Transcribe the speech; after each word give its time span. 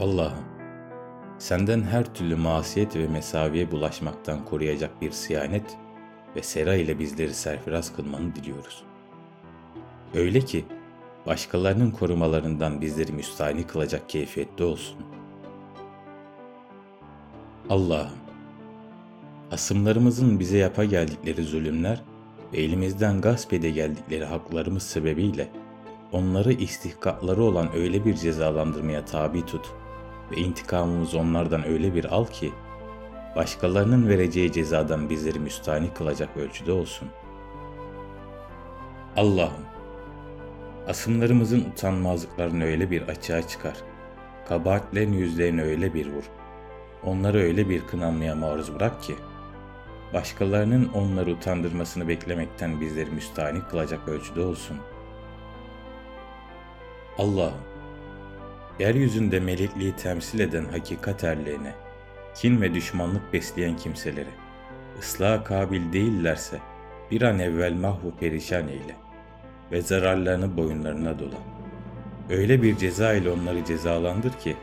Allah'ım, 0.00 0.44
senden 1.38 1.82
her 1.82 2.14
türlü 2.14 2.36
masiyet 2.36 2.96
ve 2.96 3.08
mesaviye 3.08 3.70
bulaşmaktan 3.70 4.44
koruyacak 4.44 5.02
bir 5.02 5.10
siyanet 5.10 5.76
ve 6.36 6.42
sera 6.42 6.74
ile 6.74 6.98
bizleri 6.98 7.34
serfiraz 7.34 7.96
kılmanı 7.96 8.34
diliyoruz. 8.34 8.82
Öyle 10.14 10.40
ki 10.40 10.64
başkalarının 11.26 11.90
korumalarından 11.90 12.80
bizleri 12.80 13.12
müstahni 13.12 13.66
kılacak 13.66 14.08
keyfiyette 14.08 14.64
olsun. 14.64 14.96
Allah'ım, 17.70 18.18
asımlarımızın 19.52 20.40
bize 20.40 20.58
yapa 20.58 20.84
geldikleri 20.84 21.42
zulümler 21.42 22.02
ve 22.52 22.58
elimizden 22.58 23.20
gasp 23.20 23.52
ede 23.52 23.70
geldikleri 23.70 24.24
haklarımız 24.24 24.82
sebebiyle 24.82 25.48
onları 26.12 26.52
istihkakları 26.52 27.42
olan 27.42 27.76
öyle 27.76 28.04
bir 28.04 28.14
cezalandırmaya 28.14 29.04
tabi 29.04 29.46
tut 29.46 29.74
ve 30.30 30.36
intikamımız 30.36 31.14
onlardan 31.14 31.66
öyle 31.66 31.94
bir 31.94 32.04
al 32.04 32.26
ki 32.26 32.52
başkalarının 33.36 34.08
vereceği 34.08 34.52
cezadan 34.52 35.10
bizleri 35.10 35.38
müstahni 35.38 35.94
kılacak 35.94 36.36
ölçüde 36.36 36.72
olsun. 36.72 37.08
Allah'ım, 39.16 39.64
asımlarımızın 40.88 41.60
utanmazlıklarını 41.60 42.64
öyle 42.64 42.90
bir 42.90 43.02
açığa 43.02 43.48
çıkar, 43.48 43.76
kabahatlerin 44.48 45.12
yüzlerini 45.12 45.62
öyle 45.62 45.94
bir 45.94 46.06
vur, 46.06 46.24
onları 47.04 47.38
öyle 47.38 47.68
bir 47.68 47.86
kınanmaya 47.86 48.34
maruz 48.34 48.74
bırak 48.74 49.02
ki, 49.02 49.14
başkalarının 50.14 50.88
onları 50.94 51.30
utandırmasını 51.30 52.08
beklemekten 52.08 52.80
bizleri 52.80 53.10
müstahni 53.10 53.60
kılacak 53.70 54.08
ölçüde 54.08 54.40
olsun.'' 54.40 54.98
Allah'ım, 57.18 57.60
yeryüzünde 58.78 59.40
melekliği 59.40 59.96
temsil 59.96 60.38
eden 60.40 60.64
hakikat 60.64 61.24
erlerine, 61.24 61.74
kin 62.34 62.60
ve 62.60 62.74
düşmanlık 62.74 63.32
besleyen 63.32 63.76
kimselere, 63.76 64.30
ıslaha 64.98 65.44
kabil 65.44 65.92
değillerse 65.92 66.58
bir 67.10 67.22
an 67.22 67.38
evvel 67.38 67.72
mahvu 67.72 68.14
perişan 68.20 68.68
eyle 68.68 68.96
ve 69.72 69.82
zararlarını 69.82 70.56
boyunlarına 70.56 71.18
dola. 71.18 71.38
Öyle 72.30 72.62
bir 72.62 72.76
ceza 72.76 73.12
ile 73.12 73.30
onları 73.30 73.64
cezalandır 73.64 74.32
ki, 74.32 74.56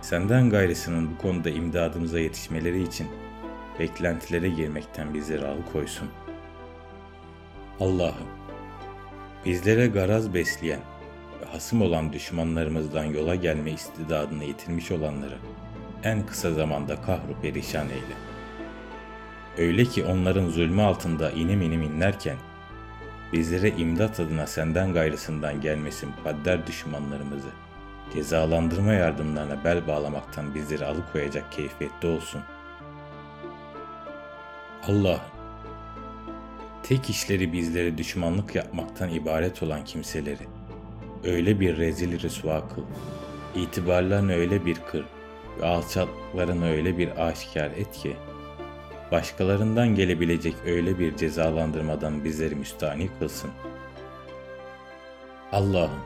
senden 0.00 0.50
gayrısının 0.50 1.10
bu 1.10 1.22
konuda 1.22 1.50
imdadımıza 1.50 2.20
yetişmeleri 2.20 2.82
için 2.82 3.06
beklentilere 3.78 4.48
girmekten 4.48 5.14
bizleri 5.14 5.46
alıkoysun. 5.46 6.08
Allah'ım, 7.80 8.28
bizlere 9.44 9.86
garaz 9.86 10.34
besleyen, 10.34 10.80
hasım 11.52 11.82
olan 11.82 12.12
düşmanlarımızdan 12.12 13.04
yola 13.04 13.34
gelme 13.34 13.70
istidadını 13.70 14.44
yitirmiş 14.44 14.90
olanları 14.90 15.38
en 16.04 16.26
kısa 16.26 16.52
zamanda 16.52 17.02
kahru 17.02 17.40
perişan 17.42 17.88
eyle. 17.88 18.14
Öyle 19.58 19.84
ki 19.84 20.04
onların 20.04 20.48
zulmü 20.48 20.82
altında 20.82 21.30
inim 21.30 21.62
inim 21.62 21.82
inlerken, 21.82 22.36
bizlere 23.32 23.70
imdat 23.70 24.20
adına 24.20 24.46
senden 24.46 24.92
gayrısından 24.92 25.60
gelmesin 25.60 26.08
mukadder 26.18 26.66
düşmanlarımızı, 26.66 27.48
cezalandırma 28.14 28.92
yardımlarına 28.92 29.64
bel 29.64 29.86
bağlamaktan 29.86 30.54
bizleri 30.54 30.86
alıkoyacak 30.86 31.52
keyfiyette 31.52 32.08
olsun. 32.08 32.40
Allah, 34.88 35.20
tek 36.82 37.10
işleri 37.10 37.52
bizlere 37.52 37.98
düşmanlık 37.98 38.54
yapmaktan 38.54 39.08
ibaret 39.08 39.62
olan 39.62 39.84
kimseleri, 39.84 40.46
öyle 41.24 41.60
bir 41.60 41.76
rezil 41.76 42.22
rüsva 42.22 42.68
kıl. 42.68 42.82
İtibarlarını 43.54 44.34
öyle 44.34 44.66
bir 44.66 44.74
kır 44.74 45.04
ve 45.60 45.66
alçaklarını 45.66 46.70
öyle 46.70 46.98
bir 46.98 47.26
aşikar 47.26 47.70
et 47.70 47.92
ki, 47.92 48.16
başkalarından 49.12 49.94
gelebilecek 49.94 50.54
öyle 50.66 50.98
bir 50.98 51.16
cezalandırmadan 51.16 52.24
bizleri 52.24 52.54
müstahni 52.54 53.10
kılsın. 53.18 53.50
Allah'ım, 55.52 56.00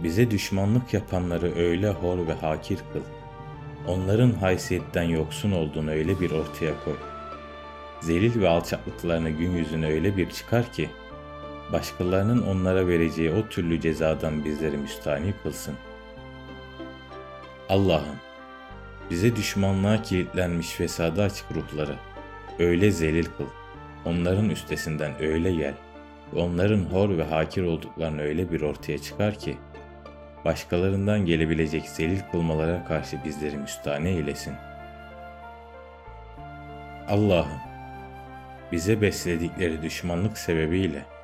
bize 0.00 0.30
düşmanlık 0.30 0.94
yapanları 0.94 1.56
öyle 1.56 1.90
hor 1.90 2.26
ve 2.26 2.32
hakir 2.32 2.78
kıl. 2.92 3.00
Onların 3.88 4.30
haysiyetten 4.30 5.02
yoksun 5.02 5.52
olduğunu 5.52 5.90
öyle 5.90 6.20
bir 6.20 6.30
ortaya 6.30 6.84
koy. 6.84 6.96
Zelil 8.00 8.40
ve 8.40 8.48
alçaklıklarını 8.48 9.30
gün 9.30 9.50
yüzüne 9.50 9.86
öyle 9.86 10.16
bir 10.16 10.30
çıkar 10.30 10.72
ki, 10.72 10.90
başkalarının 11.72 12.42
onlara 12.42 12.86
vereceği 12.86 13.30
o 13.30 13.48
türlü 13.48 13.80
cezadan 13.80 14.44
bizleri 14.44 14.76
müstahni 14.76 15.34
kılsın. 15.42 15.74
Allah'ım, 17.68 18.16
bize 19.10 19.36
düşmanlığa 19.36 20.02
kilitlenmiş 20.02 20.70
fesada 20.70 21.22
açık 21.22 21.46
ruhları 21.54 21.94
öyle 22.58 22.90
zelil 22.90 23.24
kıl, 23.24 23.46
onların 24.04 24.50
üstesinden 24.50 25.22
öyle 25.22 25.54
gel 25.54 25.74
onların 26.36 26.84
hor 26.84 27.18
ve 27.18 27.24
hakir 27.24 27.62
olduklarını 27.62 28.22
öyle 28.22 28.52
bir 28.52 28.60
ortaya 28.60 28.98
çıkar 28.98 29.38
ki, 29.38 29.56
başkalarından 30.44 31.26
gelebilecek 31.26 31.88
zelil 31.88 32.20
kılmalara 32.32 32.84
karşı 32.84 33.24
bizleri 33.24 33.56
müstahni 33.56 34.08
eylesin. 34.08 34.54
Allah'ım, 37.08 37.60
bize 38.72 39.00
besledikleri 39.00 39.82
düşmanlık 39.82 40.38
sebebiyle 40.38 41.15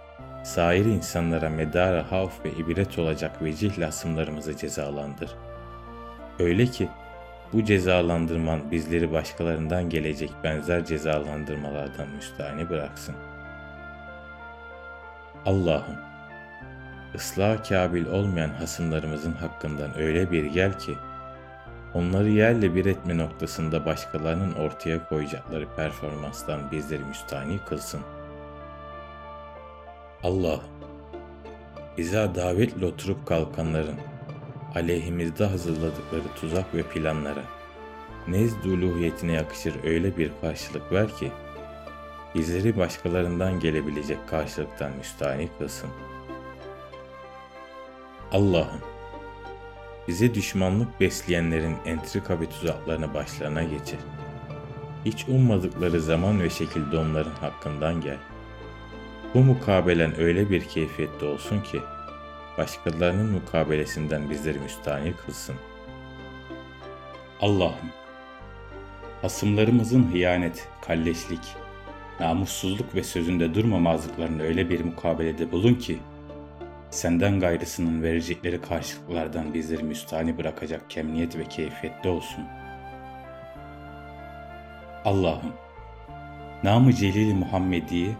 sair 0.43 0.85
insanlara 0.85 1.51
medar 1.51 2.05
havf 2.05 2.45
ve 2.45 2.51
ibret 2.51 2.99
olacak 2.99 3.43
vecihle 3.43 3.87
asımlarımızı 3.87 4.57
cezalandır. 4.57 5.31
Öyle 6.39 6.67
ki 6.67 6.89
bu 7.53 7.65
cezalandırman 7.65 8.71
bizleri 8.71 9.13
başkalarından 9.13 9.91
gelecek 9.91 10.31
benzer 10.45 10.85
cezalandırmalardan 10.85 12.09
müstahni 12.09 12.71
bıraksın. 12.71 13.15
Allah'ım, 15.47 15.97
ıslah 17.15 17.69
kabil 17.69 18.07
olmayan 18.07 18.51
hasımlarımızın 18.51 19.33
hakkından 19.33 19.99
öyle 19.99 20.33
bir 20.33 20.45
gel 20.45 20.79
ki, 20.79 20.95
onları 21.95 22.29
yerle 22.29 22.75
bir 22.75 22.87
etme 22.87 23.19
noktasında 23.19 23.87
başkalarının 23.87 24.53
ortaya 24.53 25.09
koyacakları 25.09 25.67
performanstan 25.77 26.71
bizleri 26.73 27.05
müstahni 27.05 27.59
kılsın.'' 27.59 28.22
Allah, 30.23 30.61
bize 31.99 32.31
davetle 32.35 32.87
oturup 32.87 33.27
kalkanların 33.27 33.97
aleyhimizde 34.75 35.45
hazırladıkları 35.45 36.35
tuzak 36.41 36.75
ve 36.75 36.83
planlara 36.83 37.45
nezd 38.29 38.65
uluhiyetine 38.65 39.33
yakışır 39.33 39.85
öyle 39.85 40.17
bir 40.17 40.31
karşılık 40.41 40.93
ver 40.93 41.17
ki 41.17 41.33
bizleri 42.35 42.77
başkalarından 42.77 43.61
gelebilecek 43.61 44.29
karşılıktan 44.29 44.93
müstahni 44.97 45.49
kılsın. 45.59 45.91
Allah'ım, 48.33 48.81
bize 50.09 50.35
düşmanlık 50.35 51.01
besleyenlerin 51.01 51.77
entrika 51.87 52.41
ve 52.41 52.47
tuzaklarını 52.47 53.15
başlarına 53.15 53.63
geçir. 53.63 53.99
Hiç 55.05 55.29
ummadıkları 55.29 56.01
zaman 56.01 56.41
ve 56.41 56.51
şekilde 56.51 56.97
onların 56.97 57.35
hakkından 57.35 58.01
gel.'' 58.01 58.32
Bu 59.35 59.41
mukabelen 59.41 60.21
öyle 60.21 60.51
bir 60.51 60.61
keyfiyette 60.61 61.27
olsun 61.27 61.61
ki, 61.61 61.81
başkalarının 62.59 63.33
mukabelesinden 63.33 64.31
bizleri 64.31 64.59
müstahni 64.59 65.13
kılsın. 65.17 65.55
Allah'ım, 67.41 67.91
hasımlarımızın 69.23 70.13
hıyanet, 70.13 70.69
kalleşlik, 70.83 71.41
namussuzluk 72.21 72.95
ve 72.95 73.03
sözünde 73.03 73.55
durmamazlıklarını 73.55 74.43
öyle 74.43 74.71
bir 74.71 74.81
mukabelede 74.81 75.53
bulun 75.53 75.75
ki, 75.75 75.99
senden 76.91 77.41
gayrısının 77.41 78.03
verecekleri 78.03 78.61
karşılıklardan 78.61 79.55
bizleri 79.55 79.83
müstahni 79.83 80.39
bırakacak 80.39 80.91
kemniyet 80.91 81.37
ve 81.37 81.45
keyfiyette 81.45 82.09
olsun. 82.09 82.45
Allah'ım, 85.05 85.53
namı 86.65 86.93
celili 86.93 87.35
Muhammedi'yi 87.35 88.15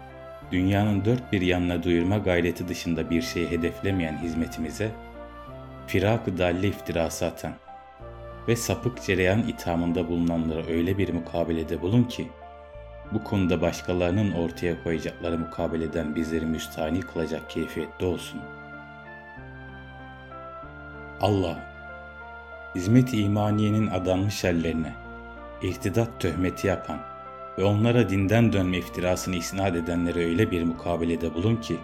dünyanın 0.53 1.05
dört 1.05 1.31
bir 1.31 1.41
yanına 1.41 1.83
duyurma 1.83 2.17
gayreti 2.17 2.67
dışında 2.67 3.09
bir 3.09 3.21
şey 3.21 3.51
hedeflemeyen 3.51 4.17
hizmetimize, 4.17 4.91
firak-ı 5.87 6.37
dalle 6.37 6.67
iftirası 6.67 7.25
atan 7.25 7.53
ve 8.47 8.55
sapık 8.55 9.03
cereyan 9.03 9.39
ithamında 9.39 10.09
bulunanlara 10.09 10.65
öyle 10.65 10.97
bir 10.97 11.13
mukabelede 11.13 11.81
bulun 11.81 12.03
ki, 12.03 12.27
bu 13.11 13.23
konuda 13.23 13.61
başkalarının 13.61 14.31
ortaya 14.31 14.83
koyacakları 14.83 15.37
mukabeleden 15.37 16.15
bizleri 16.15 16.45
müstahni 16.45 17.01
kılacak 17.01 17.49
keyfiyette 17.49 18.05
olsun. 18.05 18.41
Allah, 21.21 21.59
hizmet-i 22.75 23.21
imaniyenin 23.21 23.87
adanmış 23.87 24.45
ellerine, 24.45 24.93
irtidat 25.61 26.19
töhmeti 26.19 26.67
yapan, 26.67 27.12
ve 27.57 27.63
onlara 27.63 28.09
dinden 28.09 28.53
dönme 28.53 28.77
iftirasını 28.77 29.35
isnat 29.35 29.75
edenlere 29.75 30.25
öyle 30.25 30.51
bir 30.51 30.63
mukabelede 30.63 31.33
bulun 31.33 31.55
ki, 31.55 31.77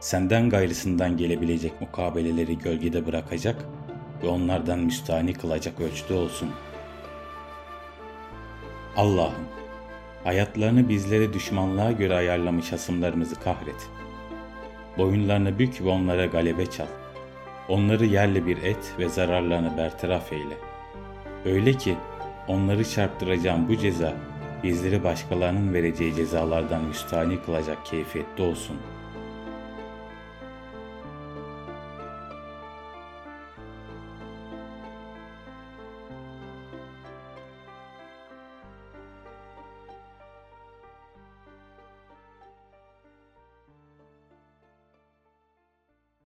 senden 0.00 0.50
gayrısından 0.50 1.16
gelebilecek 1.16 1.80
mukabeleleri 1.80 2.58
gölgede 2.58 3.06
bırakacak 3.06 3.64
ve 4.22 4.28
onlardan 4.28 4.78
müstahni 4.78 5.32
kılacak 5.34 5.80
ölçüde 5.80 6.14
olsun. 6.14 6.50
Allah'ım, 8.96 9.44
hayatlarını 10.24 10.88
bizlere 10.88 11.32
düşmanlığa 11.32 11.92
göre 11.92 12.14
ayarlamış 12.14 12.72
hasımlarımızı 12.72 13.34
kahret. 13.34 13.88
Boyunlarını 14.98 15.58
bük 15.58 15.80
ve 15.80 15.88
onlara 15.88 16.26
galebe 16.26 16.66
çal. 16.66 16.86
Onları 17.68 18.06
yerle 18.06 18.46
bir 18.46 18.62
et 18.62 18.94
ve 18.98 19.08
zararlarını 19.08 19.76
bertaraf 19.76 20.32
eyle. 20.32 20.54
Öyle 21.44 21.72
ki 21.72 21.96
onları 22.48 22.88
çarptıracağım 22.88 23.68
bu 23.68 23.76
ceza 23.76 24.14
bizleri 24.62 25.04
başkalarının 25.04 25.74
vereceği 25.74 26.14
cezalardan 26.14 26.84
müstahni 26.84 27.42
kılacak 27.42 27.86
keyfiyette 27.86 28.42
olsun.'' 28.42 28.89